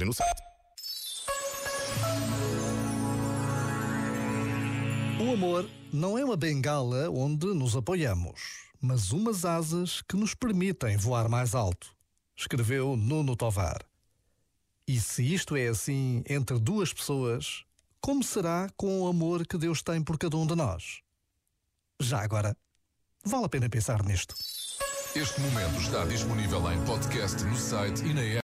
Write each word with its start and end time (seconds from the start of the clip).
reportagem 0.00 0.06
no 0.06 0.12
site. 0.12 0.42
O 5.20 5.32
amor 5.32 5.68
não 5.92 6.16
é 6.18 6.24
uma 6.24 6.36
bengala 6.36 7.10
onde 7.10 7.46
nos 7.48 7.76
apoiamos, 7.76 8.70
mas 8.80 9.12
umas 9.12 9.44
asas 9.44 10.02
que 10.02 10.16
nos 10.16 10.34
permitem 10.34 10.96
voar 10.96 11.28
mais 11.28 11.54
alto, 11.54 11.94
escreveu 12.36 12.96
Nuno 12.96 13.36
Tovar. 13.36 13.84
E 14.88 14.98
se 14.98 15.22
isto 15.22 15.54
é 15.56 15.68
assim 15.68 16.24
entre 16.28 16.58
duas 16.58 16.92
pessoas, 16.92 17.64
como 18.00 18.24
será 18.24 18.68
com 18.76 19.02
o 19.02 19.06
amor 19.06 19.46
que 19.46 19.58
Deus 19.58 19.82
tem 19.82 20.02
por 20.02 20.18
cada 20.18 20.36
um 20.36 20.46
de 20.46 20.56
nós? 20.56 21.00
Já 22.00 22.22
agora, 22.22 22.56
vale 23.24 23.44
a 23.44 23.48
pena 23.48 23.68
pensar 23.68 24.02
nisto. 24.02 24.34
Este 25.14 25.40
momento 25.40 25.80
está 25.80 26.04
disponível 26.04 26.72
em 26.72 26.80
podcast 26.84 27.42
no 27.44 27.56
site 27.56 28.00
e 28.04 28.14
na 28.14 28.22
app. 28.22 28.38